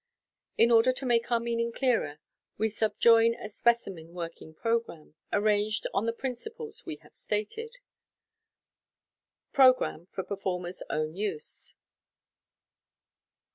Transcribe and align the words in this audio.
In 0.57 0.71
order 0.71 0.91
to 0.93 1.05
make 1.05 1.29
our 1.31 1.39
meaning 1.39 1.71
clearer, 1.71 2.17
we 2.57 2.69
subjoin 2.69 3.35
a 3.35 3.45
speci 3.45 3.93
men 3.93 4.15
working 4.15 4.51
programme, 4.55 5.13
arranged 5.31 5.85
on 5.93 6.07
the 6.07 6.11
principles 6.11 6.87
we 6.87 6.95
have 7.03 7.13
stated, 7.13 7.77
Programmb 9.53 10.07
(for 10.09 10.23
performer 10.23 10.69
s 10.69 10.81
own 10.89 11.15
use). 11.15 11.75